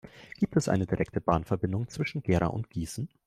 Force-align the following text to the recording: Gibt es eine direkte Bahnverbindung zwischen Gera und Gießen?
Gibt 0.39 0.57
es 0.57 0.67
eine 0.67 0.87
direkte 0.87 1.21
Bahnverbindung 1.21 1.87
zwischen 1.87 2.23
Gera 2.23 2.47
und 2.47 2.71
Gießen? 2.71 3.07